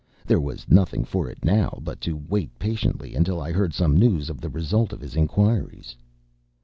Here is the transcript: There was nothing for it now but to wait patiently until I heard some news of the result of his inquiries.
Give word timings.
There 0.25 0.41
was 0.41 0.67
nothing 0.67 1.05
for 1.05 1.29
it 1.29 1.45
now 1.45 1.77
but 1.83 2.01
to 2.01 2.17
wait 2.27 2.57
patiently 2.57 3.13
until 3.13 3.39
I 3.39 3.51
heard 3.51 3.71
some 3.71 3.95
news 3.95 4.31
of 4.31 4.41
the 4.41 4.49
result 4.49 4.93
of 4.93 4.99
his 4.99 5.15
inquiries. 5.15 5.95